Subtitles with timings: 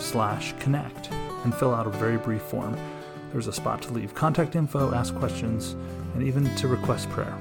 [0.00, 1.10] slash connect
[1.44, 2.76] and fill out a very brief form.
[3.32, 5.74] There's a spot to leave contact info, ask questions,
[6.14, 7.36] and even to request prayer.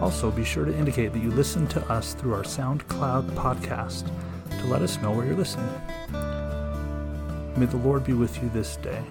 [0.00, 4.10] Also, be sure to indicate that you listen to us through our SoundCloud podcast
[4.50, 5.68] to let us know where you're listening.
[7.56, 9.02] May the Lord be with you this day.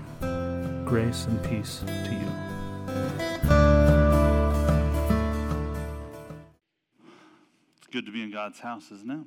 [0.85, 2.49] Grace and peace to you.
[7.77, 9.25] It's good to be in God's house, isn't it?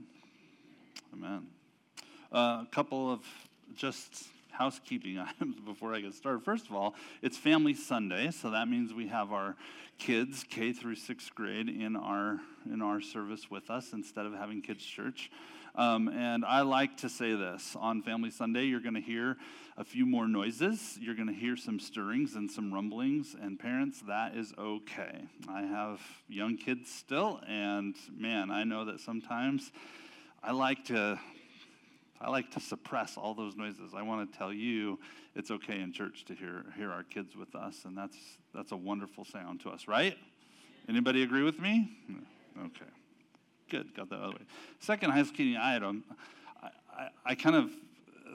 [1.14, 1.46] Amen.
[2.32, 3.20] A couple of
[3.76, 6.42] just housekeeping items before I get started.
[6.42, 9.54] First of all, it's Family Sunday, so that means we have our
[9.98, 12.40] kids K through sixth grade in our
[12.72, 15.30] in our service with us instead of having kids church.
[15.74, 19.36] Um, and I like to say this on Family Sunday, you're going to hear
[19.76, 20.98] a few more noises.
[21.00, 23.34] You're going to hear some stirrings and some rumblings.
[23.40, 25.24] And parents, that is okay.
[25.48, 29.70] I have young kids still, and man, I know that sometimes
[30.42, 31.18] I like to
[32.22, 33.92] I like to suppress all those noises.
[33.96, 34.98] I want to tell you
[35.34, 38.16] it's okay in church to hear, hear our kids with us, and that's,
[38.54, 40.16] that's a wonderful sound to us, right?
[40.88, 41.90] Anybody agree with me?
[42.58, 42.90] Okay.
[43.70, 44.46] Good, got that the way.
[44.78, 46.04] Second housekeeping item,
[46.62, 47.70] I, I, I kind of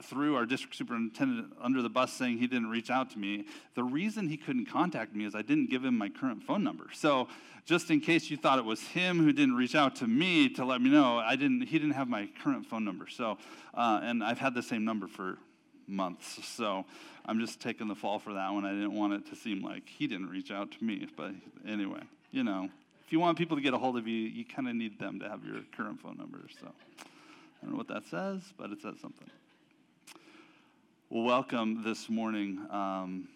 [0.04, 3.46] threw our district superintendent under the bus saying he didn't reach out to me.
[3.74, 6.86] The reason he couldn't contact me is I didn't give him my current phone number.
[6.92, 7.28] So
[7.64, 10.64] just in case you thought it was him who didn't reach out to me to
[10.64, 11.62] let me know, I didn't.
[11.62, 13.06] He didn't have my current phone number.
[13.08, 13.36] So,
[13.74, 15.36] uh, and I've had the same number for
[15.86, 16.44] months.
[16.46, 16.86] So
[17.26, 18.64] I'm just taking the fall for that one.
[18.64, 21.06] I didn't want it to seem like he didn't reach out to me.
[21.14, 21.32] But
[21.66, 22.00] anyway,
[22.30, 22.70] you know,
[23.04, 25.20] if you want people to get a hold of you, you kind of need them
[25.20, 26.40] to have your current phone number.
[26.60, 29.28] So I don't know what that says, but it says something.
[31.10, 33.28] Welcome this morning um,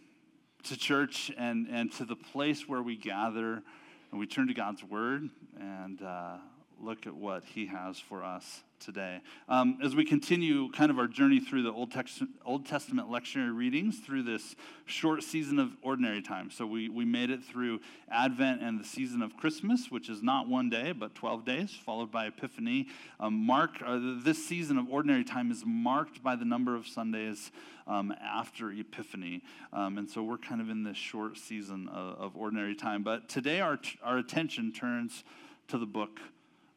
[0.65, 3.63] to church and, and to the place where we gather
[4.11, 6.37] and we turn to God's Word and uh,
[6.83, 9.21] look at what He has for us today.
[9.49, 13.57] Um, as we continue kind of our journey through the Old, Text, Old Testament lectionary
[13.57, 14.57] readings through this
[14.87, 16.51] short season of ordinary time.
[16.51, 20.49] So we, we made it through Advent and the season of Christmas, which is not
[20.49, 22.89] one day, but 12 days, followed by Epiphany.
[23.21, 27.53] Um, mark, uh, this season of ordinary time is marked by the number of Sundays
[27.87, 29.43] um, after Epiphany.
[29.73, 33.03] Um, and so we're kind of in this short season of, of ordinary time.
[33.05, 35.23] But today our, our attention turns
[35.69, 36.21] to the book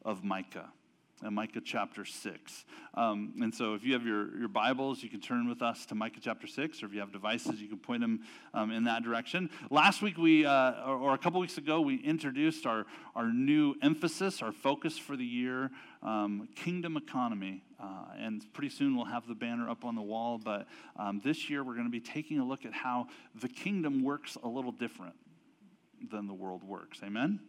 [0.06, 0.72] of Micah
[1.24, 2.64] uh, Micah chapter 6.
[2.94, 5.94] Um, and so if you have your, your Bibles, you can turn with us to
[5.94, 8.20] Micah chapter 6, or if you have devices, you can point them
[8.52, 9.50] um, in that direction.
[9.70, 12.84] Last week, we, uh, or, or, a couple weeks ago, we introduced our,
[13.14, 15.70] our new emphasis, our focus for the year,
[16.02, 17.62] um, kingdom economy.
[17.80, 17.86] Uh,
[18.18, 20.38] and pretty soon we'll have the banner up on the wall.
[20.38, 24.02] But um, this year, we're going to be taking a look at how the kingdom
[24.02, 25.14] works a little different
[26.10, 27.00] than the world works.
[27.02, 27.40] Amen?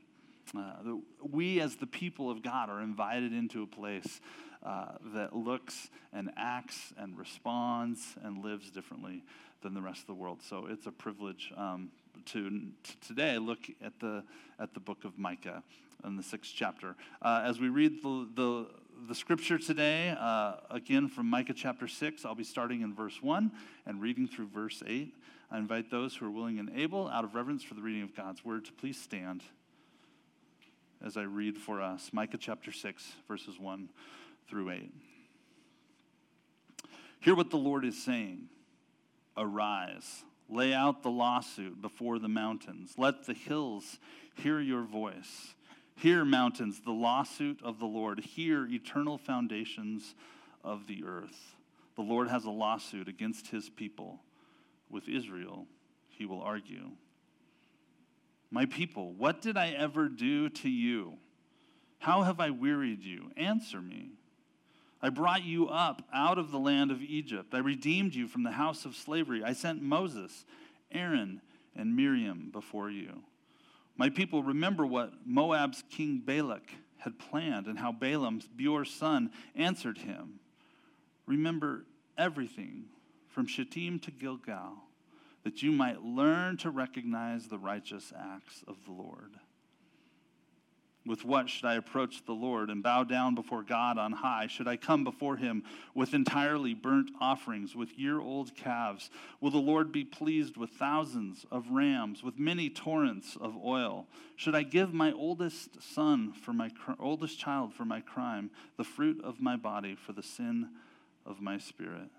[0.55, 4.21] Uh, we, as the people of God, are invited into a place
[4.63, 9.23] uh, that looks and acts and responds and lives differently
[9.61, 10.41] than the rest of the world.
[10.41, 11.89] So it's a privilege um,
[12.25, 14.23] to, to, today look at the,
[14.59, 15.63] at the book of Micah
[16.05, 16.95] in the sixth chapter.
[17.21, 18.67] Uh, as we read the, the,
[19.07, 23.51] the scripture today, uh, again from Micah chapter 6, I'll be starting in verse 1
[23.85, 25.13] and reading through verse 8.
[25.49, 28.15] I invite those who are willing and able, out of reverence for the reading of
[28.15, 29.43] God's word, to please stand
[31.03, 33.89] as I read for us Micah chapter 6, verses 1
[34.49, 34.91] through 8.
[37.19, 38.49] Hear what the Lord is saying
[39.35, 43.99] Arise, lay out the lawsuit before the mountains, let the hills
[44.35, 45.53] hear your voice.
[45.97, 48.19] Hear, mountains, the lawsuit of the Lord.
[48.19, 50.13] Hear, eternal foundations
[50.63, 51.55] of the earth.
[51.95, 54.19] The Lord has a lawsuit against his people.
[54.91, 55.65] With Israel,
[56.09, 56.91] he will argue.
[58.49, 61.17] My people, what did I ever do to you?
[61.99, 63.31] How have I wearied you?
[63.35, 64.11] Answer me.
[65.01, 67.53] I brought you up out of the land of Egypt.
[67.53, 69.43] I redeemed you from the house of slavery.
[69.43, 70.45] I sent Moses,
[70.91, 71.41] Aaron,
[71.75, 73.23] and Miriam before you.
[73.95, 79.99] My people, remember what Moab's king Balak had planned and how Balaam, Beor's son, answered
[79.99, 80.39] him.
[81.25, 81.85] Remember
[82.17, 82.85] everything
[83.27, 84.86] from Shittim to Gilgal
[85.47, 89.31] that you might learn to recognize the righteous acts of the Lord.
[91.05, 94.47] With what should I approach the Lord and bow down before God on high?
[94.47, 95.63] Should I come before him
[95.95, 99.09] with entirely burnt offerings, with year old calves?
[99.39, 104.05] Will the Lord be pleased with thousands of rams, with many torrents of oil?
[104.35, 109.23] Should I give my oldest son for my oldest child for my crime, the fruit
[109.23, 110.71] of my body for the sin
[111.25, 112.09] of my spirit?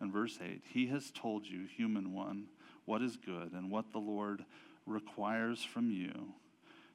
[0.00, 2.46] And verse 8 He has told you, human one,
[2.84, 4.44] what is good and what the Lord
[4.86, 6.34] requires from you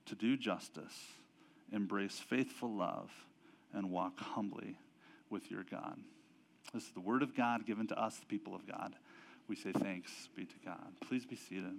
[0.06, 1.08] to do justice,
[1.72, 3.12] embrace faithful love,
[3.74, 4.78] and walk humbly
[5.30, 5.98] with your God.
[6.74, 8.96] This is the word of God given to us, the people of God.
[9.48, 10.94] We say thanks be to God.
[11.08, 11.74] Please be seated.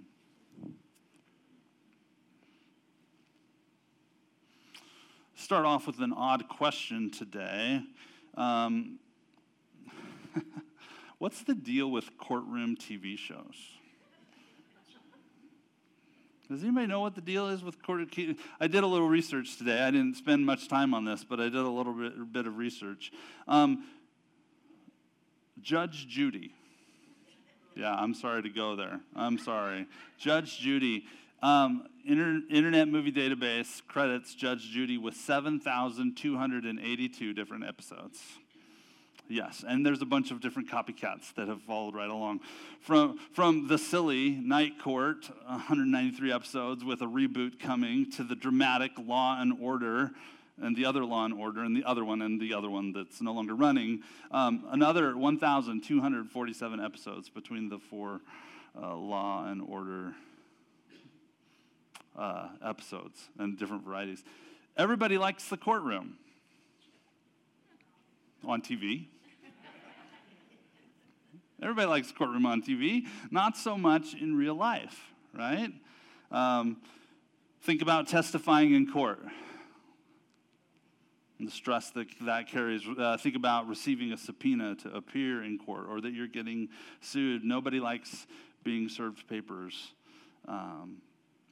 [5.35, 7.81] Start off with an odd question today.
[8.37, 8.99] Um,
[11.23, 13.55] what's the deal with courtroom TV shows?
[16.49, 18.09] Does anybody know what the deal is with court?
[18.59, 19.83] I did a little research today.
[19.83, 22.57] I didn't spend much time on this, but I did a little bit, bit of
[22.57, 23.13] research.
[23.47, 23.85] Um,
[25.61, 26.53] Judge Judy.
[27.73, 28.99] Yeah, I'm sorry to go there.
[29.15, 29.87] I'm sorry.
[30.17, 31.05] Judge Judy.
[31.41, 38.19] Um, Inter- Internet Movie Database credits Judge Judy with 7,282 different episodes.
[39.29, 42.41] Yes, and there's a bunch of different copycats that have followed right along.
[42.81, 48.91] From, from the silly Night Court, 193 episodes with a reboot coming, to the dramatic
[48.97, 50.11] Law and Order,
[50.61, 53.21] and the other Law and Order, and the other one, and the other one that's
[53.21, 54.01] no longer running.
[54.29, 58.19] Um, another 1,247 episodes between the four
[58.79, 60.13] uh, Law and Order
[62.17, 64.23] uh, episodes and different varieties.
[64.75, 66.17] Everybody likes the courtroom
[68.43, 69.07] on TV.
[71.61, 75.71] Everybody likes courtroom on TV, not so much in real life, right?
[76.31, 76.77] Um,
[77.61, 79.19] think about testifying in court
[81.45, 82.81] the stress that that carries.
[82.87, 86.69] Uh, think about receiving a subpoena to appear in court or that you're getting
[87.01, 87.43] sued.
[87.43, 88.27] Nobody likes
[88.63, 89.93] being served papers.
[90.47, 90.97] Um,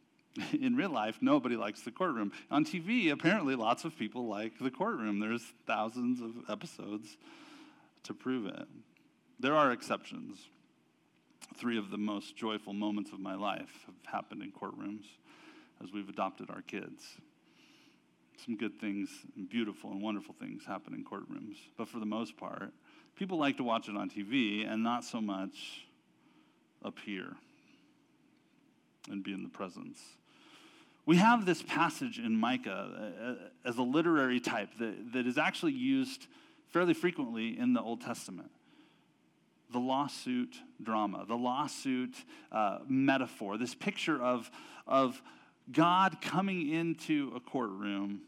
[0.60, 2.32] in real life, nobody likes the courtroom.
[2.50, 5.20] On TV, apparently, lots of people like the courtroom.
[5.20, 7.18] There's thousands of episodes
[8.04, 8.68] to prove it.
[9.42, 10.38] There are exceptions.
[11.58, 15.06] Three of the most joyful moments of my life have happened in courtrooms
[15.84, 17.04] as we've adopted our kids.
[18.46, 21.56] Some good things and beautiful and wonderful things happen in courtrooms.
[21.76, 22.72] But for the most part,
[23.16, 25.88] people like to watch it on TV and not so much
[26.86, 27.34] up here
[29.10, 30.00] and be in the presence.
[31.08, 33.36] We have this passage in Micah uh, uh,
[33.66, 36.28] as a literary type that, that is actually used
[36.70, 38.52] fairly frequently in the Old Testament
[39.72, 42.16] the lawsuit drama, the lawsuit
[42.52, 44.50] uh, metaphor, this picture of,
[44.88, 45.22] of
[45.72, 48.22] God coming into a courtroom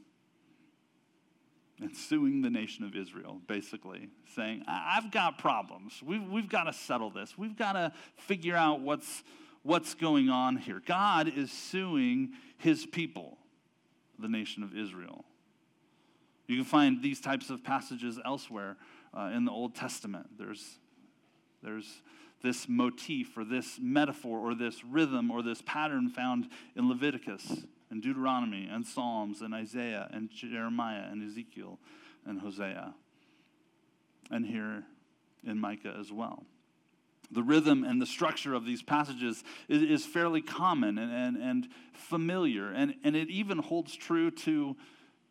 [1.80, 6.02] and suing the nation of Israel, basically, saying, I've got problems.
[6.04, 7.38] We've, we've got to settle this.
[7.38, 9.24] We've got to figure out what's,
[9.64, 10.82] what's going on here.
[10.86, 13.38] God is suing his people,
[14.18, 15.26] the nation of Israel.
[16.48, 18.78] You can find these types of passages elsewhere
[19.14, 20.38] uh, in the Old Testament.
[20.38, 20.80] There's
[21.64, 22.02] there's
[22.42, 28.02] this motif or this metaphor or this rhythm or this pattern found in Leviticus and
[28.02, 31.80] Deuteronomy and Psalms and Isaiah and Jeremiah and Ezekiel
[32.26, 32.94] and Hosea.
[34.30, 34.84] And here
[35.46, 36.44] in Micah as well.
[37.32, 41.68] The rhythm and the structure of these passages is, is fairly common and, and, and
[41.94, 44.76] familiar, and, and it even holds true to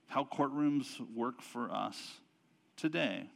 [0.09, 2.19] how courtrooms work for us
[2.77, 3.31] today.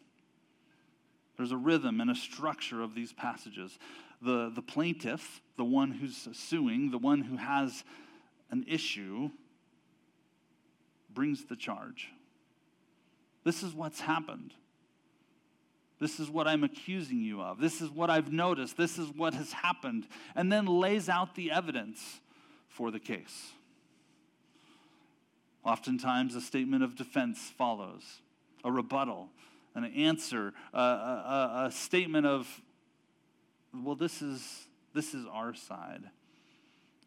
[1.36, 3.78] There's a rhythm and a structure of these passages.
[4.22, 7.84] The, the plaintiff, the one who's suing, the one who has
[8.50, 9.30] an issue,
[11.12, 12.10] brings the charge.
[13.44, 14.54] This is what's happened.
[15.98, 17.58] This is what I'm accusing you of.
[17.58, 18.76] This is what I've noticed.
[18.76, 20.06] This is what has happened.
[20.34, 22.20] And then lays out the evidence
[22.68, 23.52] for the case.
[25.64, 28.02] Oftentimes, a statement of defense follows,
[28.62, 29.30] a rebuttal,
[29.76, 32.48] an answer, a, a, a statement of,
[33.74, 36.04] well, this is, this is our side.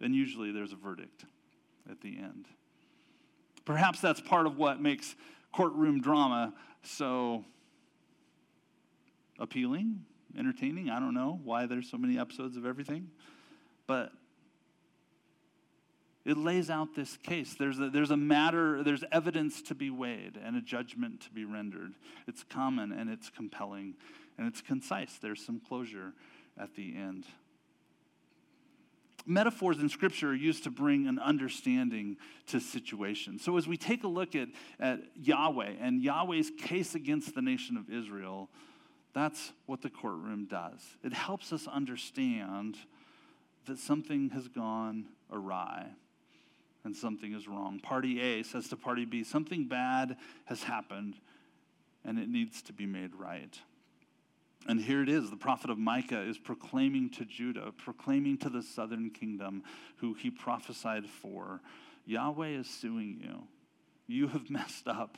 [0.02, 1.26] And usually there's a verdict
[1.90, 2.46] at the end.
[3.66, 5.16] Perhaps that's part of what makes
[5.52, 7.44] courtroom drama so
[9.40, 10.06] appealing,
[10.38, 10.90] entertaining.
[10.90, 13.10] I don't know why there's so many episodes of everything.
[13.88, 14.12] But
[16.30, 17.56] it lays out this case.
[17.58, 21.44] There's a, there's a matter, there's evidence to be weighed and a judgment to be
[21.44, 21.94] rendered.
[22.28, 23.96] It's common and it's compelling
[24.38, 25.18] and it's concise.
[25.20, 26.14] There's some closure
[26.56, 27.26] at the end.
[29.26, 32.18] metaphors in Scripture are used to bring an understanding
[32.48, 33.44] to situations.
[33.44, 37.76] So as we take a look at, at Yahweh and Yahweh's case against the nation
[37.76, 38.50] of Israel,
[39.16, 40.80] that's what the courtroom does.
[41.04, 42.78] It helps us understand
[43.66, 45.88] that something has gone awry
[46.84, 47.80] and something is wrong.
[47.80, 51.16] Party A says to Party B, something bad has happened
[52.06, 53.60] and it needs to be made right.
[54.68, 58.62] And here it is the prophet of Micah is proclaiming to Judah, proclaiming to the
[58.62, 59.64] southern kingdom
[59.98, 61.62] who he prophesied for
[62.06, 63.44] Yahweh is suing you.
[64.08, 65.18] You have messed up.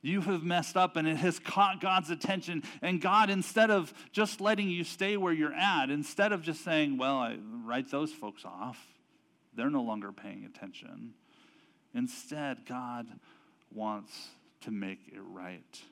[0.00, 2.62] You have messed up, and it has caught God's attention.
[2.82, 6.98] And God, instead of just letting you stay where you're at, instead of just saying,
[6.98, 8.78] Well, I write those folks off,
[9.58, 11.14] they're no longer paying attention.
[11.92, 13.08] Instead, God
[13.74, 14.12] wants
[14.60, 15.82] to make it right.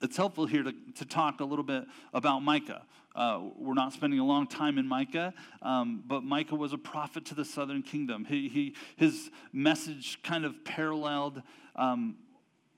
[0.00, 1.84] It's helpful here to, to talk a little bit
[2.14, 2.82] about Micah.
[3.16, 7.24] Uh, we're not spending a long time in Micah, um, but Micah was a prophet
[7.24, 8.24] to the southern kingdom.
[8.24, 11.42] He, he, his message kind of paralleled
[11.74, 12.18] um,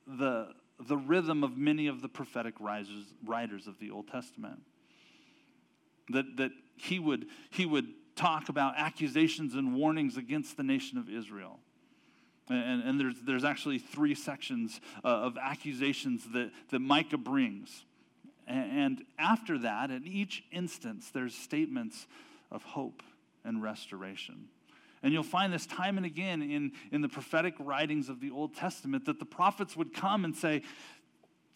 [0.07, 4.63] the, the rhythm of many of the prophetic risers, writers of the Old Testament.
[6.11, 7.89] That, that he, would, he would
[8.19, 11.61] talk about accusations and warnings against the nation of Israel.
[12.49, 17.85] And, and there's, there's actually three sections uh, of accusations that, that Micah brings.
[18.47, 22.07] And, after that, in each instance, there's statements
[22.51, 23.03] of hope
[23.45, 24.47] and restoration.
[25.03, 28.55] And you'll find this time and again in, in the prophetic writings of the Old
[28.55, 30.63] Testament that the prophets would come and say,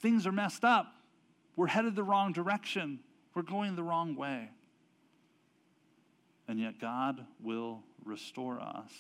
[0.01, 0.93] Things are messed up.
[1.57, 2.99] We're headed the wrong direction.
[3.35, 4.51] We're going the wrong way.
[6.53, 8.93] And yet, God will restore us.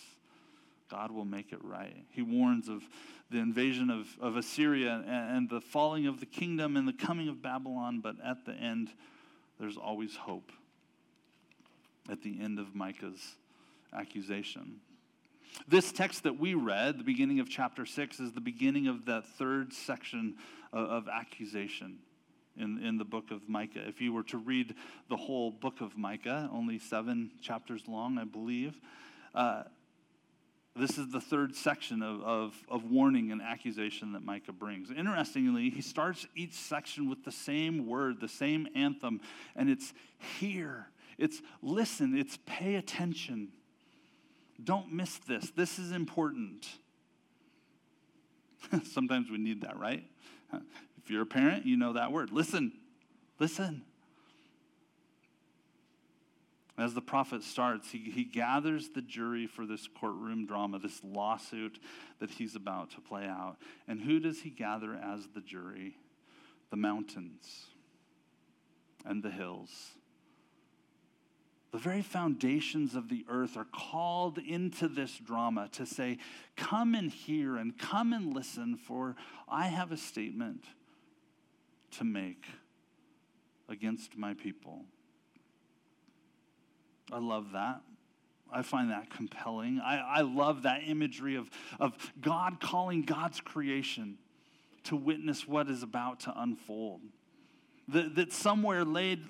[0.90, 1.94] God will make it right.
[2.09, 2.82] He warns of
[3.30, 7.28] the invasion of, of Assyria and, and the falling of the kingdom and the coming
[7.28, 8.88] of Babylon, but at the end,
[9.61, 10.50] there's always hope.
[12.09, 13.37] At the end of Micah's
[13.92, 14.80] accusation.
[15.68, 19.26] This text that we read, the beginning of chapter 6, is the beginning of that
[19.26, 20.37] third section
[20.73, 21.99] of, of accusation
[22.56, 23.87] in, in the book of Micah.
[23.87, 24.75] If you were to read
[25.09, 28.80] the whole book of Micah, only seven chapters long, I believe,
[29.35, 29.64] uh,
[30.75, 34.90] this is the third section of, of, of warning and accusation that Micah brings.
[34.90, 39.21] Interestingly, he starts each section with the same word, the same anthem,
[39.54, 39.92] and it's
[40.38, 40.87] hear,
[41.18, 43.49] it's listen, it's pay attention.
[44.62, 45.50] Don't miss this.
[45.50, 46.66] This is important.
[48.85, 50.04] Sometimes we need that, right?
[51.04, 52.30] If you're a parent, you know that word.
[52.32, 52.73] Listen,
[53.38, 53.82] listen.
[56.78, 61.78] As the prophet starts, he, he gathers the jury for this courtroom drama, this lawsuit
[62.18, 63.56] that he's about to play out.
[63.87, 65.97] And who does he gather as the jury?
[66.71, 67.66] The mountains
[69.04, 69.71] and the hills
[71.73, 76.18] the very foundations of the earth are called into this drama to say,
[76.54, 79.16] Come and hear and come and listen, for
[79.49, 80.64] I have a statement
[81.92, 82.46] to make
[83.68, 84.84] against my people.
[87.12, 87.82] I love that.
[88.52, 89.80] I find that compelling.
[89.80, 94.18] I, I love that imagery of, of God calling God's creation
[94.84, 97.00] to witness what is about to unfold
[97.88, 99.20] that, that somewhere laid,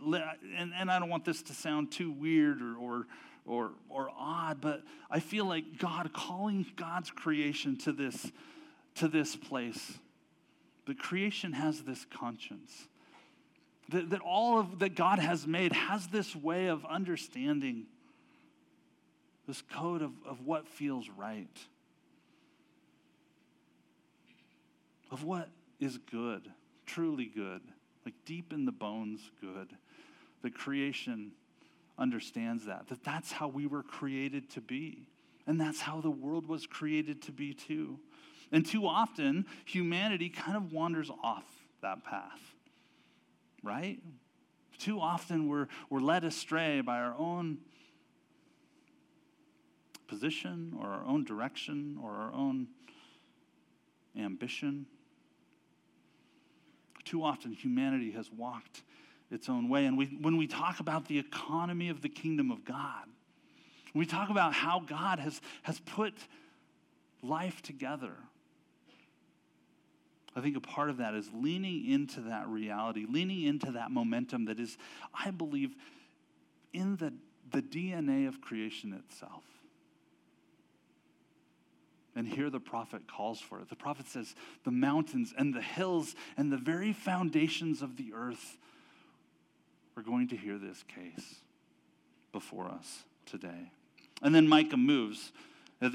[0.57, 3.07] and, and I don't want this to sound too weird or, or,
[3.47, 8.31] or, or odd, but I feel like God calling God's creation to this,
[8.97, 9.99] to this place.
[10.87, 12.89] The creation has this conscience.
[13.91, 17.87] That, that all of that God has made has this way of understanding,
[19.47, 21.59] this code of, of what feels right,
[25.11, 25.49] of what
[25.79, 26.49] is good,
[26.87, 27.61] truly good
[28.05, 29.69] like deep in the bones good.
[30.43, 31.33] The creation
[31.99, 35.09] understands that, that that's how we were created to be.
[35.47, 37.99] And that's how the world was created to be too.
[38.52, 41.44] And too often, humanity kind of wanders off
[41.80, 42.40] that path,
[43.62, 43.99] right?
[44.78, 47.59] Too often, we're, we're led astray by our own
[50.06, 52.66] position or our own direction or our own
[54.18, 54.85] ambition.
[57.04, 58.82] Too often, humanity has walked
[59.30, 59.87] its own way.
[59.87, 63.06] And we, when we talk about the economy of the kingdom of God,
[63.94, 66.14] we talk about how God has, has put
[67.23, 68.12] life together.
[70.35, 74.47] I think a part of that is leaning into that reality, leaning into that momentum
[74.47, 74.79] that is,
[75.12, 75.75] I believe,
[76.73, 77.12] in the,
[77.51, 79.45] the DNA of creation itself.
[82.15, 83.69] And here the prophet calls for it.
[83.69, 84.35] The prophet says,
[84.65, 88.59] The mountains and the hills and the very foundations of the earth
[89.97, 91.37] are going to hear this case.
[92.33, 93.71] before us today.
[94.23, 95.33] And then Micah moves.
[95.83, 95.93] At,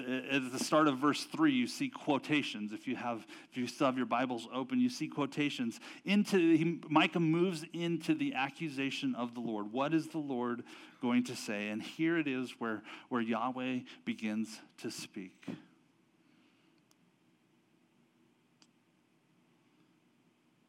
[0.51, 2.73] the start of verse 3, you see quotations.
[2.73, 5.79] If you, have, if you still have your Bibles open, you see quotations.
[6.03, 9.71] Into, he, Micah moves into the accusation of the Lord.
[9.71, 10.63] What is the Lord
[11.01, 11.69] going to say?
[11.69, 15.47] And here it is where, where Yahweh begins to speak.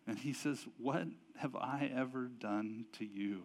[0.07, 1.09] And he says, What
[1.39, 3.43] have I ever done to you?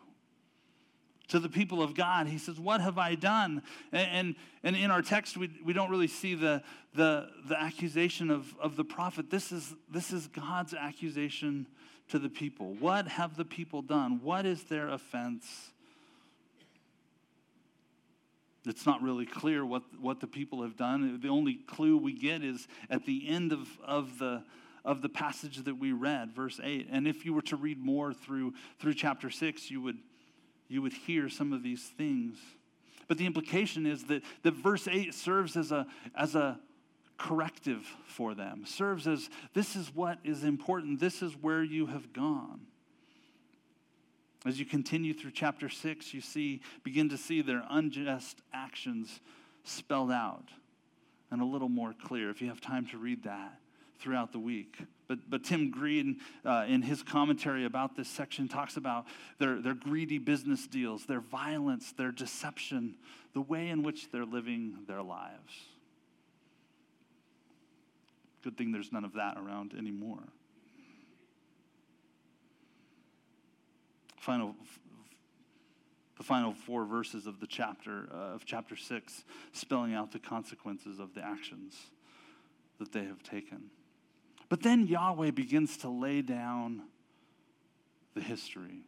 [1.34, 2.28] To the people of God.
[2.28, 3.64] He says, What have I done?
[3.92, 6.62] And, and, and, in our text, we, we don't really see the,
[6.94, 9.32] the, the accusation of, of the prophet.
[9.32, 11.66] This is, this is God's accusation
[12.10, 12.76] to the people.
[12.76, 14.20] What have the people done?
[14.22, 15.72] What is their offense?
[18.68, 21.20] It's not really clear what, what the people have done.
[21.20, 24.44] The only clue we get is at the end of, of the
[24.86, 26.90] of the passage that we read, verse 8.
[26.92, 29.98] And if you were to read more through, through chapter 6, you would,
[30.74, 32.38] you would hear some of these things.
[33.08, 36.60] But the implication is that, that verse 8 serves as a, as a
[37.18, 42.12] corrective for them, serves as this is what is important, this is where you have
[42.12, 42.62] gone.
[44.46, 49.22] As you continue through chapter 6, you see, begin to see their unjust actions
[49.64, 50.50] spelled out
[51.32, 53.60] and a little more clear if you have time to read that
[54.00, 54.78] throughout the week.
[55.08, 59.06] But, but Tim Green, uh, in his commentary about this section, talks about
[59.38, 62.96] their, their greedy business deals, their violence, their deception,
[63.34, 65.54] the way in which they're living their lives.
[68.44, 70.24] Good thing there's none of that around anymore.
[74.20, 74.56] Final,
[76.18, 81.00] the final four verses of the chapter uh, of chapter six, spelling out the consequences
[81.00, 81.76] of the actions
[82.80, 83.70] that they have taken.
[84.54, 86.84] But then Yahweh begins to lay down
[88.14, 88.86] the history.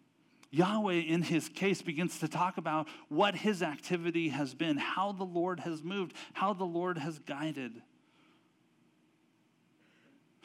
[0.51, 5.23] Yahweh, in his case, begins to talk about what his activity has been, how the
[5.23, 7.81] Lord has moved, how the Lord has guided.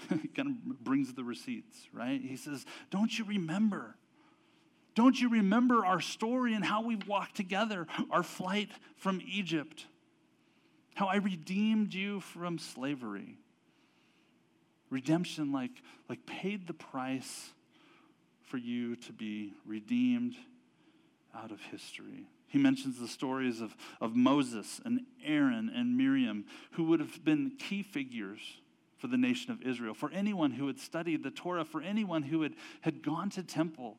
[0.23, 2.23] he kind of brings the receipts, right?
[2.23, 3.97] He says, Don't you remember?
[4.95, 9.85] Don't you remember our story and how we've walked together, our flight from Egypt?
[10.95, 13.40] How I redeemed you from slavery.
[14.91, 17.51] Redemption, like, like paid the price
[18.43, 20.35] for you to be redeemed
[21.35, 22.27] out of history.
[22.49, 27.53] He mentions the stories of, of Moses and Aaron and Miriam, who would have been
[27.59, 28.41] key figures
[28.99, 32.43] for the nation of Israel, for anyone who had studied the Torah, for anyone who
[32.43, 33.97] had, had gone to temple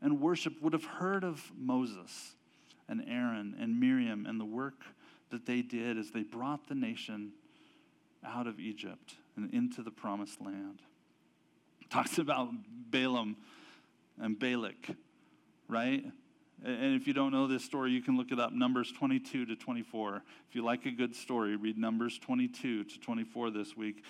[0.00, 2.34] and worship would have heard of Moses
[2.88, 4.82] and Aaron and Miriam and the work
[5.30, 7.32] that they did as they brought the nation
[8.24, 10.82] out of Egypt and into the promised land.
[11.90, 12.50] Talks about
[12.90, 13.36] Balaam
[14.20, 14.90] and Balak,
[15.68, 16.04] right?
[16.64, 19.56] And if you don't know this story, you can look it up Numbers 22 to
[19.56, 20.22] 24.
[20.48, 24.02] If you like a good story, read Numbers 22 to 24 this week.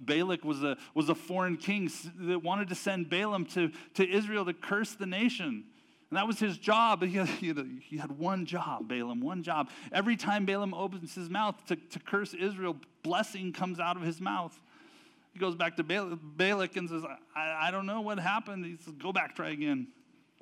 [0.00, 1.90] Balak was a, was a foreign king
[2.20, 5.64] that wanted to send Balaam to, to Israel to curse the nation.
[6.10, 7.04] And that was his job.
[7.04, 9.68] He had, he had, one job, Balaam, one job.
[9.92, 14.20] Every time Balaam opens his mouth to, to curse Israel, blessing comes out of his
[14.20, 14.58] mouth.
[15.32, 17.02] He goes back to Balak and says,
[17.36, 18.64] I, I don't know what happened.
[18.64, 19.88] He says, Go back, try again.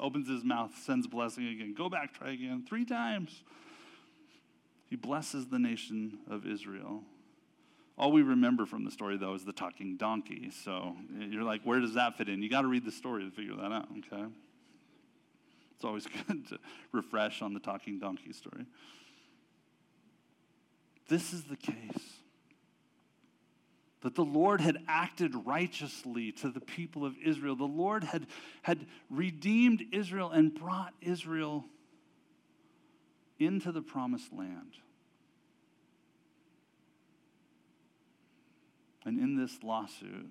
[0.00, 1.74] Opens his mouth, sends blessing again.
[1.76, 2.64] Go back, try again.
[2.66, 3.42] Three times.
[4.88, 7.02] He blesses the nation of Israel.
[7.98, 10.50] All we remember from the story, though, is the talking donkey.
[10.64, 12.42] So you're like, where does that fit in?
[12.42, 14.24] You got to read the story to figure that out, okay?
[15.74, 16.58] It's always good to
[16.92, 18.66] refresh on the talking donkey story.
[21.08, 22.17] This is the case
[24.02, 27.56] that the Lord had acted righteously to the people of Israel.
[27.56, 28.26] The Lord had,
[28.62, 31.64] had redeemed Israel and brought Israel
[33.38, 34.72] into the promised land.
[39.04, 40.28] And in this lawsuit,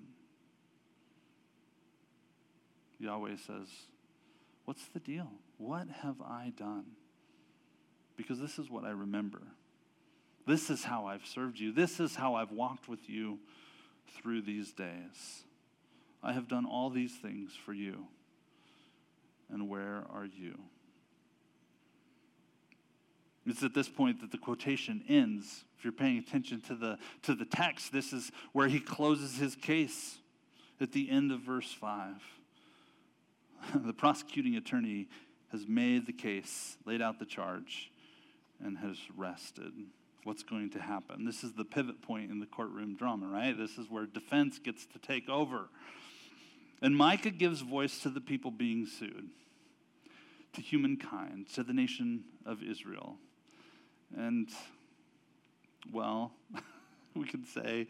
[2.98, 3.68] Yahweh says,
[4.64, 5.30] What's the deal?
[5.56, 6.84] What have I done?
[8.16, 9.42] Because this is what I remember.
[10.46, 11.72] This is how I've served you.
[11.72, 13.38] This is how I've walked with you
[14.16, 15.44] through these days.
[16.22, 18.06] I have done all these things for you.
[19.50, 20.58] And where are you?
[23.46, 25.64] It's at this point that the quotation ends.
[25.78, 29.54] If you're paying attention to the, to the text, this is where he closes his
[29.54, 30.18] case
[30.80, 32.14] at the end of verse 5.
[33.86, 35.08] the prosecuting attorney
[35.50, 37.90] has made the case, laid out the charge,
[38.62, 39.72] and has rested
[40.28, 41.24] what's going to happen.
[41.24, 43.56] This is the pivot point in the courtroom drama, right?
[43.56, 45.70] This is where defense gets to take over.
[46.82, 49.30] And Micah gives voice to the people being sued,
[50.52, 53.16] to humankind, to the nation of Israel.
[54.14, 54.50] And,
[55.90, 56.32] well,
[57.16, 57.86] we could say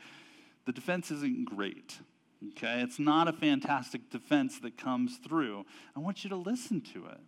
[0.65, 1.99] the defense isn't great.
[2.51, 2.83] Okay?
[2.83, 5.67] It's not a fantastic defense that comes through.
[5.97, 7.21] I want you to listen to it.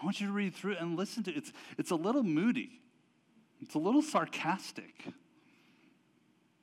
[0.00, 1.36] I want you to read through it and listen to it.
[1.36, 2.80] It's, it's a little moody,
[3.60, 4.94] it's a little sarcastic,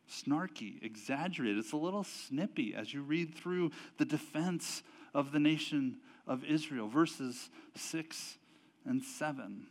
[0.10, 1.58] snarky, exaggerated.
[1.58, 4.84] It's a little snippy as you read through the defense
[5.14, 8.38] of the nation of Israel, verses 6
[8.86, 9.68] and 7.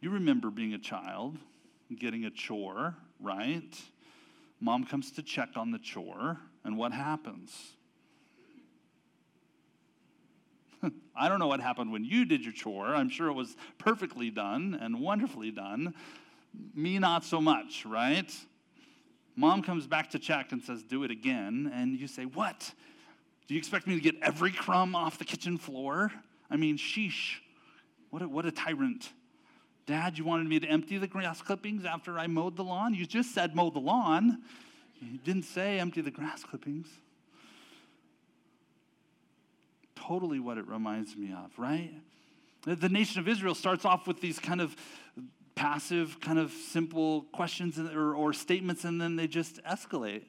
[0.00, 1.38] You remember being a child,
[1.98, 3.74] getting a chore, right?
[4.60, 7.77] Mom comes to check on the chore, and what happens?
[11.16, 12.94] I don't know what happened when you did your chore.
[12.94, 15.94] I'm sure it was perfectly done and wonderfully done.
[16.74, 18.32] Me, not so much, right?
[19.36, 21.70] Mom comes back to check and says, Do it again.
[21.74, 22.72] And you say, What?
[23.46, 26.12] Do you expect me to get every crumb off the kitchen floor?
[26.50, 27.36] I mean, sheesh.
[28.10, 29.10] What a, what a tyrant.
[29.86, 32.92] Dad, you wanted me to empty the grass clippings after I mowed the lawn?
[32.94, 34.42] You just said mow the lawn.
[35.00, 36.88] You didn't say empty the grass clippings
[40.08, 41.92] totally what it reminds me of, right?
[42.64, 44.74] The nation of Israel starts off with these kind of
[45.54, 50.22] passive, kind of simple questions or, or statements, and then they just escalate.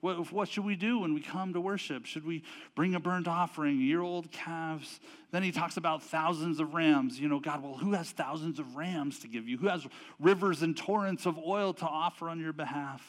[0.00, 2.06] What, what, should we do when we come to worship?
[2.06, 2.42] Should we
[2.74, 5.00] bring a burnt offering, year old calves?
[5.30, 7.20] Then he talks about thousands of rams.
[7.20, 9.58] You know, God, well, who has thousands of rams to give you?
[9.58, 9.86] Who has
[10.18, 13.02] rivers and torrents of oil to offer on your behalf?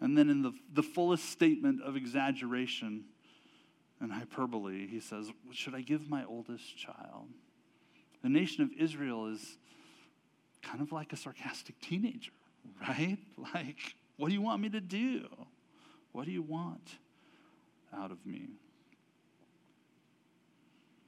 [0.00, 3.04] And then in the, the fullest statement of exaggeration,
[4.00, 7.28] and hyperbole, he says, Should I give my oldest child?
[8.22, 9.56] The nation of Israel is
[10.62, 12.32] kind of like a sarcastic teenager,
[12.88, 13.18] right?
[13.54, 15.26] Like, what do you want me to do?
[16.12, 16.96] What do you want
[17.94, 18.48] out of me?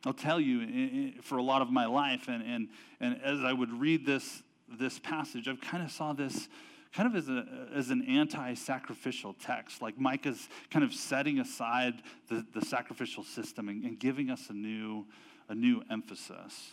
[0.06, 2.68] I'll tell you, for a lot of my life, and, and,
[3.00, 4.42] and as I would read this,
[4.78, 6.48] this passage, I've kind of saw this
[6.92, 9.82] kind of as, a, as an anti sacrificial text.
[9.82, 14.54] Like Micah's kind of setting aside the, the sacrificial system and, and giving us a
[14.54, 15.06] new,
[15.48, 16.72] a new emphasis.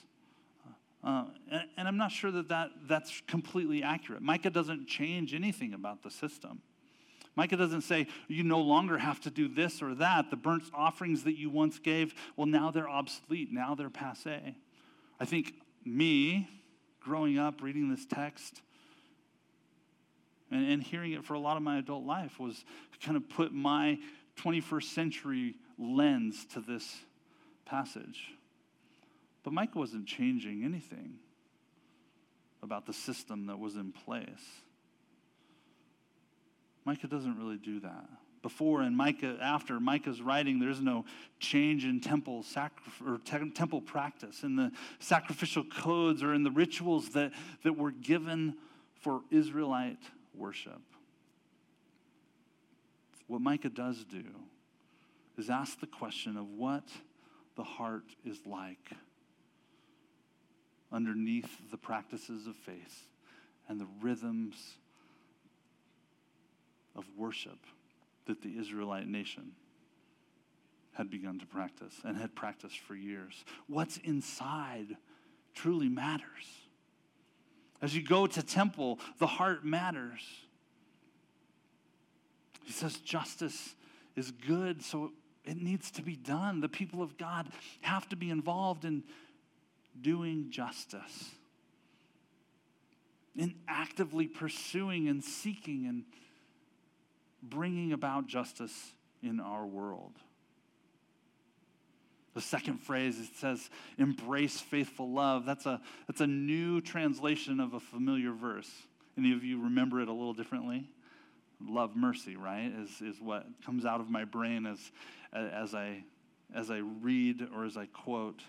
[1.03, 4.23] Uh, and, and, I'm not sure that, that that's completely accurate.
[4.23, 6.61] Micah doesn't change anything about the system.
[7.35, 10.31] Micah doesn't say, you no longer have to do this or that.
[10.31, 13.49] The burnt offerings that you once gave, well, now they're obsolete.
[13.51, 14.55] Now they're passe.
[15.19, 16.49] I think me,
[17.01, 18.61] growing up reading this text,
[20.55, 22.63] and, and hearing it for a lot of my adult life was
[23.03, 23.97] kind of put my
[24.37, 26.97] 21st century lens to this
[27.65, 28.33] passage.
[29.43, 31.15] But Micah wasn't changing anything
[32.63, 34.61] about the system that was in place.
[36.83, 38.09] Micah doesn't really do that.
[38.41, 41.05] Before and Micah, after Micah's writing, there's no
[41.39, 46.51] change in temple sacri- or te- temple practice, in the sacrificial codes or in the
[46.51, 47.31] rituals that,
[47.63, 48.55] that were given
[48.93, 49.97] for Israelite
[50.37, 50.81] worship.
[53.27, 54.23] What Micah does do
[55.37, 56.83] is ask the question of what
[57.55, 58.91] the heart is like
[60.91, 63.07] underneath the practices of faith
[63.67, 64.75] and the rhythms
[66.95, 67.59] of worship
[68.27, 69.51] that the Israelite nation
[70.93, 73.43] had begun to practice and had practiced for years.
[73.67, 74.95] What's inside
[75.53, 76.64] truly matters.
[77.81, 80.21] As you go to temple, the heart matters.
[82.63, 83.75] He says justice
[84.15, 85.11] is good, so
[85.43, 86.61] it needs to be done.
[86.61, 87.47] The people of God
[87.81, 89.03] have to be involved in
[90.01, 91.31] doing justice,
[93.35, 96.03] in actively pursuing and seeking and
[97.43, 100.13] bringing about justice in our world.
[102.35, 105.45] The second phrase, it says, embrace faithful love.
[105.45, 108.69] That's a, that's a new translation of a familiar verse.
[109.17, 110.89] Any of you remember it a little differently?
[111.65, 112.71] Love mercy, right?
[112.77, 114.79] Is, is what comes out of my brain as,
[115.31, 116.03] as, I,
[116.53, 118.41] as I read or as I quote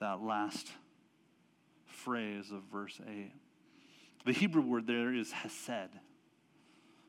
[0.00, 0.68] that last
[1.86, 3.32] phrase of verse 8.
[4.24, 5.90] The Hebrew word there is hesed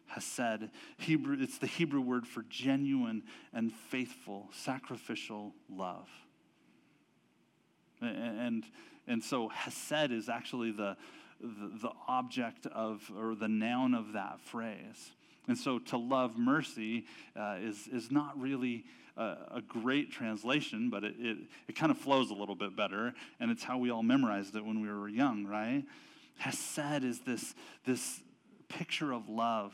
[0.07, 0.69] hesed.
[0.97, 6.09] Hebrew, it's the Hebrew word for genuine and faithful, sacrificial love.
[8.01, 8.63] And,
[9.07, 10.97] and so hesed is actually the,
[11.39, 15.11] the, the object of, or the noun of that phrase.
[15.47, 19.21] And so to love mercy uh, is, is not really a,
[19.55, 21.37] a great translation, but it, it,
[21.67, 23.13] it kind of flows a little bit better.
[23.39, 25.83] And it's how we all memorized it when we were young, right?
[26.37, 27.53] Hesed is this,
[27.85, 28.21] this
[28.67, 29.73] picture of love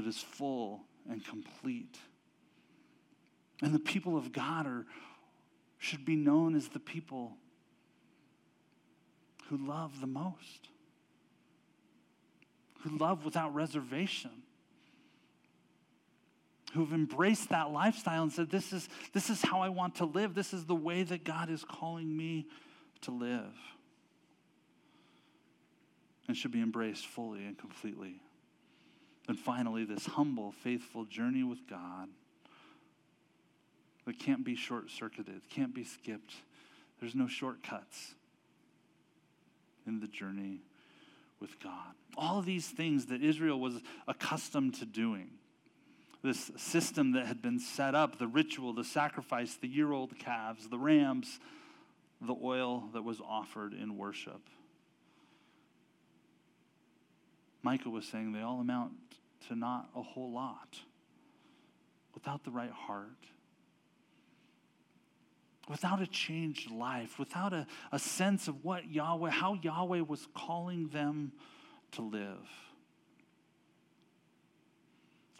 [0.00, 1.98] that is full and complete.
[3.60, 4.86] And the people of God are,
[5.76, 7.36] should be known as the people
[9.48, 10.68] who love the most,
[12.80, 14.30] who love without reservation,
[16.72, 20.34] who've embraced that lifestyle and said, This is, this is how I want to live.
[20.34, 22.46] This is the way that God is calling me
[23.02, 23.52] to live.
[26.26, 28.22] And should be embraced fully and completely.
[29.28, 32.08] And finally, this humble, faithful journey with God
[34.06, 36.34] that can't be short circuited, can't be skipped.
[37.00, 38.14] There's no shortcuts
[39.86, 40.60] in the journey
[41.40, 41.94] with God.
[42.16, 43.74] All these things that Israel was
[44.06, 45.30] accustomed to doing,
[46.22, 50.68] this system that had been set up, the ritual, the sacrifice, the year old calves,
[50.68, 51.40] the rams,
[52.20, 54.42] the oil that was offered in worship.
[57.62, 58.92] Micah was saying they all amount
[59.48, 60.78] to not a whole lot
[62.14, 63.26] without the right heart
[65.70, 70.88] without a changed life, without a, a sense of what Yahweh, how Yahweh was calling
[70.88, 71.30] them
[71.92, 72.48] to live,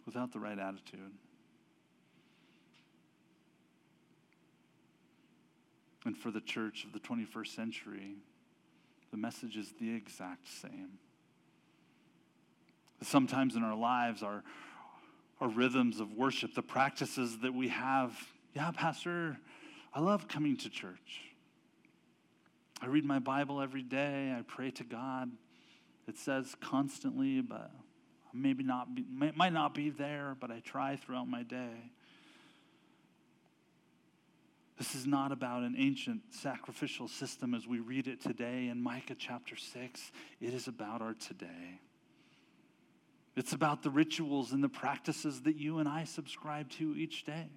[0.05, 1.11] without the right attitude.
[6.05, 8.15] And for the church of the 21st century,
[9.11, 10.97] the message is the exact same.
[13.01, 14.43] Sometimes in our lives, our,
[15.39, 18.15] our rhythms of worship, the practices that we have,
[18.53, 19.37] yeah, Pastor,
[19.93, 21.21] I love coming to church.
[22.81, 24.35] I read my Bible every day.
[24.37, 25.31] I pray to God.
[26.07, 27.71] It says constantly, but
[28.33, 31.91] maybe not be, might not be there, but I try throughout my day.
[34.77, 39.15] This is not about an ancient sacrificial system as we read it today in Micah
[39.15, 40.11] chapter 6.
[40.39, 41.79] It is about our today.
[43.35, 47.49] It's about the rituals and the practices that you and I subscribe to each day.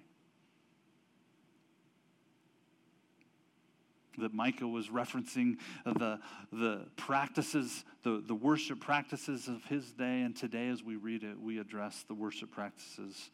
[4.17, 6.19] that Micah was referencing the,
[6.51, 10.21] the practices, the, the worship practices of his day.
[10.21, 13.29] And today, as we read it, we address the worship practices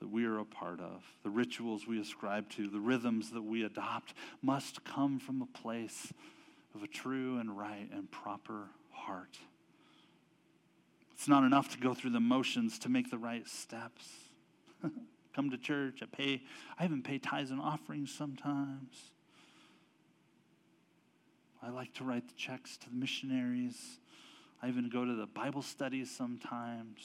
[0.00, 1.02] that we are a part of.
[1.22, 6.12] The rituals we ascribe to, the rhythms that we adopt must come from a place
[6.74, 9.38] of a true and right and proper heart.
[11.16, 14.06] It's not enough to go through the motions to make the right steps.
[15.34, 16.42] Come to church, I pay,
[16.78, 19.12] I even pay tithes and offerings sometimes.
[21.62, 23.98] I like to write the checks to the missionaries.
[24.62, 27.00] I even go to the Bible studies sometimes.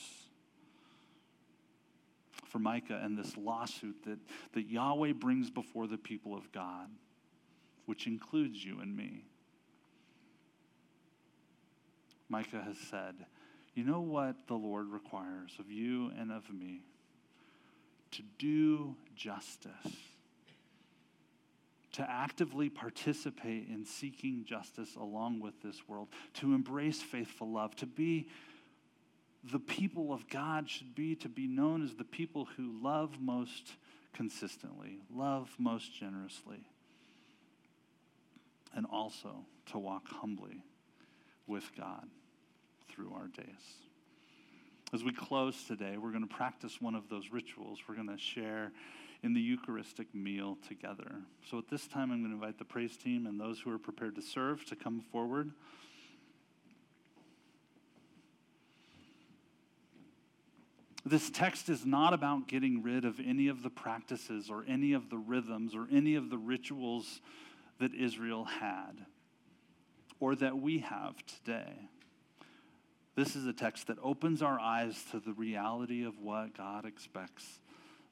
[2.45, 4.19] For Micah and this lawsuit that,
[4.54, 6.89] that Yahweh brings before the people of God,
[7.86, 9.24] which includes you and me.
[12.28, 13.15] Micah has said,
[13.73, 16.81] You know what the Lord requires of you and of me?
[18.12, 19.71] To do justice.
[21.93, 27.86] To actively participate in seeking justice along with this world, to embrace faithful love, to
[27.86, 28.27] be
[29.51, 33.73] the people of God should be to be known as the people who love most
[34.13, 36.67] consistently, love most generously,
[38.75, 40.62] and also to walk humbly
[41.47, 42.07] with God
[42.91, 43.80] through our days.
[44.93, 47.80] As we close today, we're going to practice one of those rituals.
[47.88, 48.71] We're going to share
[49.23, 51.21] in the Eucharistic meal together.
[51.49, 53.77] So at this time, I'm going to invite the praise team and those who are
[53.77, 55.51] prepared to serve to come forward.
[61.06, 65.10] This text is not about getting rid of any of the practices or any of
[65.10, 67.21] the rhythms or any of the rituals
[67.80, 69.06] that Israel had
[70.19, 71.89] or that we have today.
[73.15, 77.60] This is a text that opens our eyes to the reality of what God expects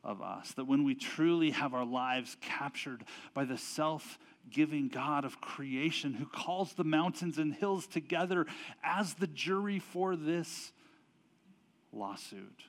[0.04, 0.52] of us.
[0.54, 6.14] That when we truly have our lives captured by the self giving God of creation
[6.14, 8.46] who calls the mountains and hills together
[8.84, 10.72] as the jury for this
[11.94, 12.64] lawsuit,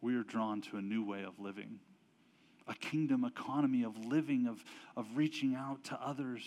[0.00, 1.80] we are drawn to a new way of living,
[2.68, 4.62] a kingdom economy of living, of,
[4.96, 6.42] of reaching out to others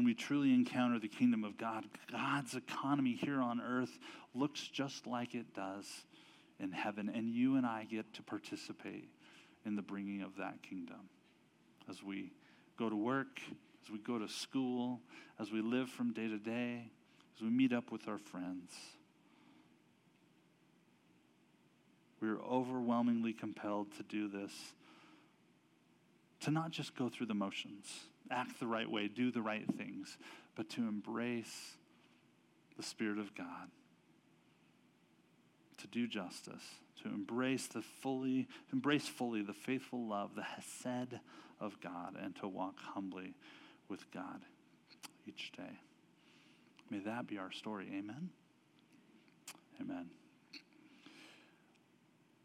[0.00, 3.98] when we truly encounter the kingdom of God, God's economy here on earth
[4.34, 5.84] looks just like it does
[6.58, 7.10] in heaven.
[7.14, 9.10] And you and I get to participate
[9.66, 11.10] in the bringing of that kingdom
[11.90, 12.32] as we
[12.78, 13.42] go to work,
[13.84, 15.00] as we go to school,
[15.38, 16.90] as we live from day to day,
[17.36, 18.72] as we meet up with our friends.
[22.22, 24.52] We are overwhelmingly compelled to do this,
[26.40, 30.16] to not just go through the motions act the right way, do the right things,
[30.54, 31.76] but to embrace
[32.76, 33.70] the Spirit of God,
[35.78, 36.62] to do justice,
[37.02, 41.18] to embrace the fully, embrace fully the faithful love, the hesed
[41.60, 43.34] of God, and to walk humbly
[43.88, 44.40] with God
[45.26, 45.78] each day.
[46.90, 47.86] May that be our story.
[47.88, 48.30] Amen.
[49.80, 50.10] Amen.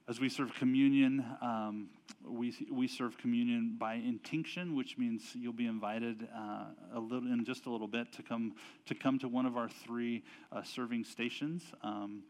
[0.08, 1.90] As we serve communion, um,
[2.24, 7.46] we, we serve communion by intinction, which means you'll be invited uh, a little in
[7.46, 11.04] just a little bit to come to come to one of our three uh, serving
[11.04, 11.64] stations.
[11.84, 12.24] Um,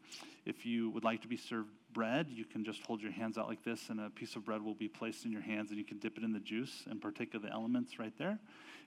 [0.45, 3.47] if you would like to be served bread, you can just hold your hands out
[3.47, 5.85] like this, and a piece of bread will be placed in your hands, and you
[5.85, 8.37] can dip it in the juice and partake of the elements right there.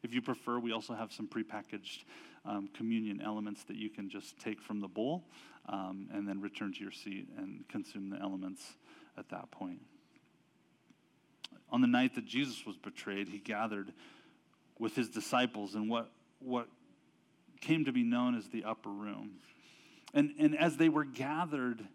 [0.02, 2.04] If you prefer, we also have some prepackaged
[2.44, 5.24] um, communion elements that you can just take from the bowl
[5.68, 8.76] um, and then return to your seat and consume the elements
[9.16, 9.80] at that point.
[11.70, 13.92] On the night that Jesus was betrayed, he gathered
[14.78, 16.68] with his disciples in what, what
[17.60, 19.32] came to be known as the upper room.
[20.14, 21.86] And, and as they were gathered,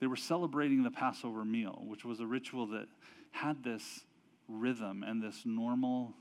[0.00, 2.88] they were celebrating the Passover meal, which was a ritual that
[3.30, 4.04] had this
[4.48, 6.14] rhythm and this normal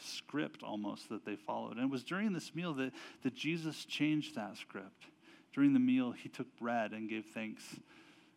[0.00, 1.76] script almost that they followed.
[1.76, 5.06] And it was during this meal that, that Jesus changed that script.
[5.52, 7.64] During the meal, he took bread and gave thanks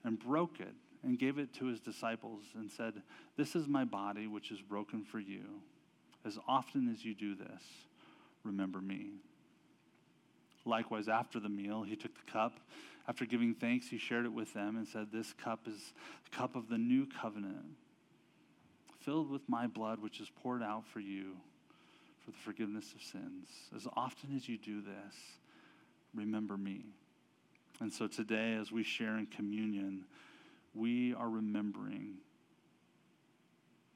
[0.03, 2.93] and broke it and gave it to his disciples and said,
[3.37, 5.43] This is my body, which is broken for you.
[6.25, 7.63] As often as you do this,
[8.43, 9.11] remember me.
[10.65, 12.59] Likewise, after the meal, he took the cup.
[13.07, 16.55] After giving thanks, he shared it with them and said, This cup is the cup
[16.55, 17.75] of the new covenant,
[19.01, 21.35] filled with my blood, which is poured out for you
[22.23, 23.49] for the forgiveness of sins.
[23.75, 25.15] As often as you do this,
[26.15, 26.85] remember me.
[27.81, 30.05] And so today, as we share in communion,
[30.73, 32.15] we are remembering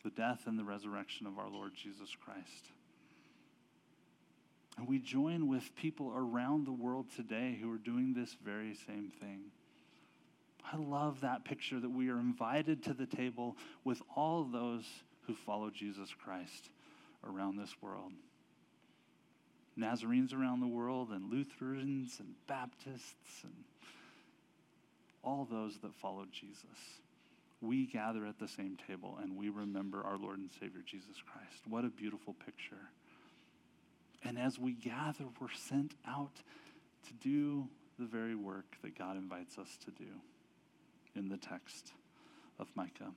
[0.03, 2.71] the death and the resurrection of our Lord Jesus Christ.
[4.77, 9.11] And we join with people around the world today who are doing this very same
[9.19, 9.41] thing.
[10.71, 14.85] I love that picture that we are invited to the table with all those
[15.25, 16.69] who follow Jesus Christ
[17.23, 18.11] around this world.
[19.75, 23.53] Nazarenes around the world, and Lutherans, and Baptists, and
[25.23, 27.01] all those that followed Jesus.
[27.61, 31.63] We gather at the same table and we remember our Lord and Savior Jesus Christ.
[31.67, 32.91] What a beautiful picture.
[34.23, 36.41] And as we gather, we're sent out
[37.07, 37.67] to do
[37.99, 40.09] the very work that God invites us to do
[41.15, 41.93] in the text
[42.59, 43.11] of Micah.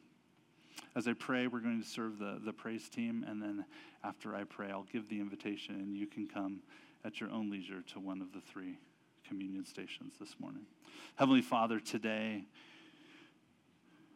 [0.96, 3.64] As I pray, we're going to serve the, the praise team, and then
[4.02, 6.60] after I pray, I'll give the invitation, and you can come
[7.04, 8.78] at your own leisure to one of the three
[9.30, 10.62] communion stations this morning.
[11.14, 12.42] Heavenly Father, today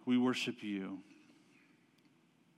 [0.05, 0.99] we worship you.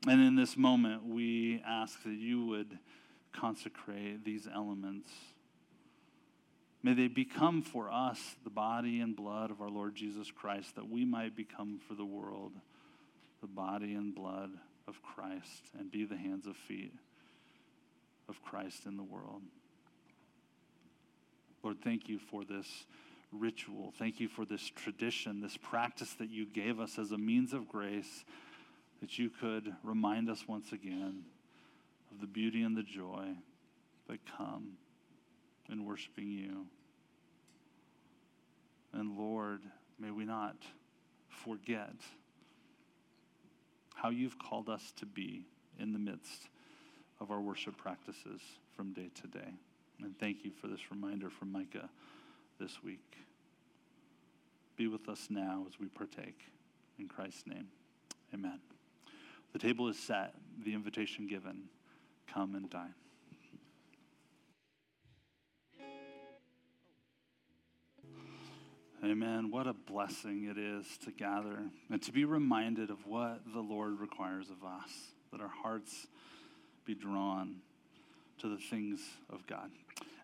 [0.08, 2.78] And in this moment, we ask that you would
[3.34, 5.10] consecrate these elements.
[6.82, 10.88] May they become for us the body and blood of our Lord Jesus Christ, that
[10.88, 12.52] we might become for the world
[13.42, 14.50] the body and blood
[14.88, 16.94] of Christ and be the hands and feet
[18.30, 19.42] of Christ in the world.
[21.66, 22.86] Lord, thank you for this
[23.32, 23.92] ritual.
[23.98, 27.66] Thank you for this tradition, this practice that you gave us as a means of
[27.66, 28.24] grace,
[29.00, 31.24] that you could remind us once again
[32.12, 33.30] of the beauty and the joy
[34.08, 34.74] that come
[35.68, 36.66] in worshiping you.
[38.92, 39.62] And Lord,
[39.98, 40.58] may we not
[41.28, 41.96] forget
[43.96, 45.48] how you've called us to be
[45.80, 46.48] in the midst
[47.20, 48.40] of our worship practices
[48.76, 49.54] from day to day.
[50.02, 51.88] And thank you for this reminder from Micah
[52.60, 53.16] this week.
[54.76, 56.40] Be with us now as we partake.
[56.98, 57.68] In Christ's name,
[58.32, 58.60] amen.
[59.52, 61.64] The table is set, the invitation given.
[62.32, 62.94] Come and dine.
[69.04, 69.50] Amen.
[69.50, 74.00] What a blessing it is to gather and to be reminded of what the Lord
[74.00, 74.90] requires of us,
[75.30, 76.06] that our hearts
[76.84, 77.56] be drawn
[78.38, 79.70] to the things of God.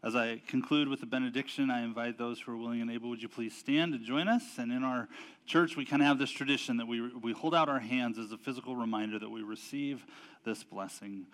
[0.05, 3.23] As I conclude with the benediction, I invite those who are willing and able, would
[3.23, 4.43] you please stand and join us?
[4.59, 5.09] And in our
[5.47, 8.33] church, we kind of have this tradition that we, we hold out our hands as
[8.33, 10.05] a physical reminder that we receive
[10.45, 11.27] this blessing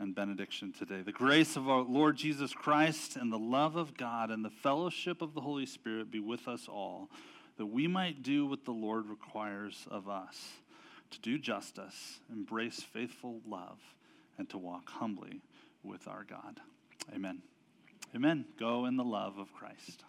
[0.00, 1.02] and benediction today.
[1.02, 5.22] The grace of our Lord Jesus Christ and the love of God and the fellowship
[5.22, 7.08] of the Holy Spirit be with us all,
[7.58, 10.36] that we might do what the Lord requires of us
[11.12, 13.78] to do justice, embrace faithful love,
[14.36, 15.42] and to walk humbly
[15.86, 16.60] with our God.
[17.14, 17.42] Amen.
[18.14, 18.44] Amen.
[18.58, 20.04] Go in the love of Christ.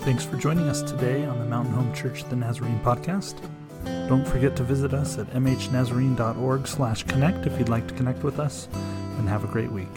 [0.00, 3.40] Thanks for joining us today on the Mountain Home Church the Nazarene podcast.
[4.08, 8.38] Don't forget to visit us at mhnazarene.org slash connect if you'd like to connect with
[8.38, 8.68] us,
[9.18, 9.88] and have a great week.